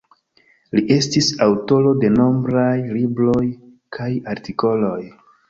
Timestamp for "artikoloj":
4.35-4.99